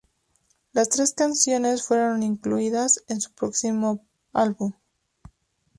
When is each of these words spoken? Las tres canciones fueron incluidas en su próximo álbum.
Las 0.73 0.89
tres 0.89 1.13
canciones 1.13 1.85
fueron 1.85 2.23
incluidas 2.23 3.03
en 3.07 3.21
su 3.21 3.31
próximo 3.33 4.03
álbum. 4.33 4.73